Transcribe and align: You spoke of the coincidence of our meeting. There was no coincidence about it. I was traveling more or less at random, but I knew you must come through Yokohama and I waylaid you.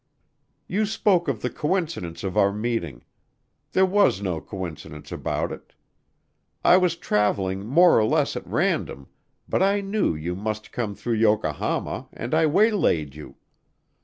You 0.67 0.87
spoke 0.87 1.27
of 1.27 1.43
the 1.43 1.51
coincidence 1.51 2.23
of 2.23 2.35
our 2.35 2.51
meeting. 2.51 3.03
There 3.73 3.85
was 3.85 4.19
no 4.19 4.41
coincidence 4.41 5.11
about 5.11 5.51
it. 5.51 5.73
I 6.65 6.75
was 6.77 6.95
traveling 6.95 7.67
more 7.67 7.99
or 7.99 8.05
less 8.05 8.35
at 8.35 8.47
random, 8.47 9.09
but 9.47 9.61
I 9.61 9.81
knew 9.81 10.15
you 10.15 10.35
must 10.35 10.71
come 10.71 10.95
through 10.95 11.17
Yokohama 11.21 12.07
and 12.13 12.33
I 12.33 12.47
waylaid 12.47 13.13
you. 13.13 13.35